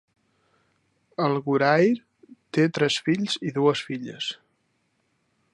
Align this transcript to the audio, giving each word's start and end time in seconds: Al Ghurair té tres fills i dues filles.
Al 1.25 1.37
Ghurair 1.49 1.93
té 2.59 2.67
tres 2.79 2.99
fills 3.09 3.39
i 3.51 3.55
dues 3.59 3.87
filles. 3.91 4.35